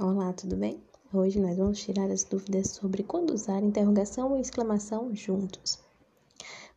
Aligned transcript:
Olá, 0.00 0.32
tudo 0.32 0.56
bem? 0.56 0.82
Hoje 1.12 1.38
nós 1.38 1.58
vamos 1.58 1.78
tirar 1.78 2.10
as 2.10 2.24
dúvidas 2.24 2.70
sobre 2.70 3.02
quando 3.02 3.34
usar 3.34 3.62
interrogação 3.62 4.34
e 4.34 4.40
exclamação 4.40 5.14
juntos. 5.14 5.78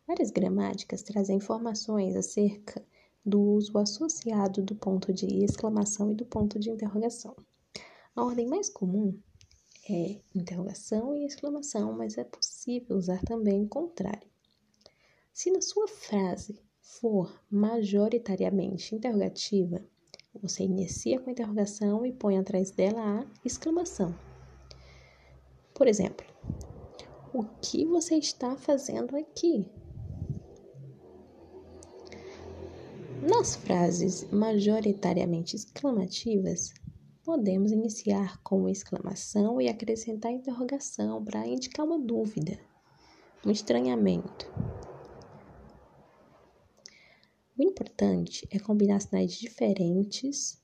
Várias 0.06 0.30
gramáticas 0.30 1.02
trazem 1.02 1.38
informações 1.38 2.14
acerca 2.14 2.84
do 3.24 3.40
uso 3.40 3.78
associado 3.78 4.62
do 4.62 4.74
ponto 4.74 5.14
de 5.14 5.42
exclamação 5.42 6.12
e 6.12 6.14
do 6.14 6.26
ponto 6.26 6.58
de 6.58 6.68
interrogação. 6.68 7.34
A 8.14 8.22
ordem 8.22 8.46
mais 8.46 8.68
comum 8.68 9.18
é 9.88 10.20
interrogação 10.34 11.16
e 11.16 11.24
exclamação, 11.24 11.94
mas 11.94 12.18
é 12.18 12.24
possível 12.24 12.98
usar 12.98 13.22
também 13.22 13.64
o 13.64 13.68
contrário. 13.68 14.28
Se 15.32 15.50
na 15.50 15.62
sua 15.62 15.88
frase 15.88 16.60
for 16.82 17.42
majoritariamente 17.50 18.94
interrogativa, 18.94 19.82
você 20.42 20.64
inicia 20.64 21.18
com 21.20 21.30
interrogação 21.30 22.04
e 22.04 22.12
põe 22.12 22.38
atrás 22.38 22.70
dela 22.70 23.20
a 23.20 23.26
exclamação. 23.44 24.14
Por 25.74 25.86
exemplo, 25.86 26.26
o 27.32 27.44
que 27.60 27.84
você 27.84 28.16
está 28.16 28.56
fazendo 28.56 29.16
aqui? 29.16 29.66
Nas 33.22 33.56
frases 33.56 34.26
majoritariamente 34.30 35.56
exclamativas, 35.56 36.72
podemos 37.24 37.72
iniciar 37.72 38.40
com 38.42 38.68
exclamação 38.68 39.60
e 39.60 39.68
acrescentar 39.68 40.30
interrogação 40.30 41.24
para 41.24 41.46
indicar 41.46 41.84
uma 41.84 41.98
dúvida, 41.98 42.58
um 43.44 43.50
estranhamento. 43.50 44.50
O 47.58 47.62
importante 47.62 48.46
é 48.50 48.58
combinar 48.58 49.00
sinais 49.00 49.32
diferentes 49.32 50.62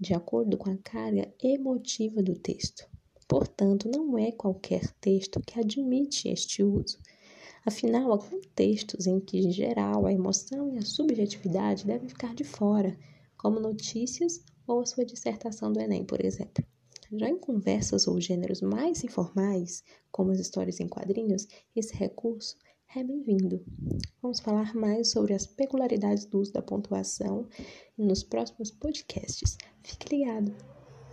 de 0.00 0.12
acordo 0.12 0.58
com 0.58 0.70
a 0.70 0.76
carga 0.76 1.32
emotiva 1.40 2.20
do 2.20 2.34
texto. 2.34 2.84
Portanto, 3.28 3.88
não 3.88 4.18
é 4.18 4.32
qualquer 4.32 4.92
texto 4.94 5.40
que 5.40 5.60
admite 5.60 6.28
este 6.28 6.64
uso. 6.64 6.98
Afinal, 7.64 8.12
há 8.12 8.18
contextos 8.18 9.06
em 9.06 9.20
que, 9.20 9.38
em 9.38 9.52
geral, 9.52 10.04
a 10.04 10.12
emoção 10.12 10.74
e 10.74 10.78
a 10.78 10.82
subjetividade 10.82 11.86
devem 11.86 12.08
ficar 12.08 12.34
de 12.34 12.42
fora, 12.42 12.98
como 13.36 13.60
notícias 13.60 14.40
ou 14.66 14.80
a 14.80 14.86
sua 14.86 15.04
dissertação 15.04 15.72
do 15.72 15.80
Enem, 15.80 16.04
por 16.04 16.24
exemplo. 16.24 16.64
Já 17.12 17.28
em 17.28 17.38
conversas 17.38 18.08
ou 18.08 18.20
gêneros 18.20 18.62
mais 18.62 19.04
informais, 19.04 19.84
como 20.10 20.32
as 20.32 20.40
histórias 20.40 20.80
em 20.80 20.88
quadrinhos, 20.88 21.46
esse 21.76 21.94
recurso 21.94 22.56
é 22.94 23.02
bem-vindo. 23.02 23.64
Vamos 24.20 24.40
falar 24.40 24.74
mais 24.74 25.10
sobre 25.10 25.32
as 25.32 25.46
peculiaridades 25.46 26.26
do 26.26 26.40
uso 26.40 26.52
da 26.52 26.60
pontuação 26.60 27.48
nos 27.96 28.22
próximos 28.22 28.70
podcasts. 28.70 29.56
Fique 29.82 30.14
ligado! 30.14 30.54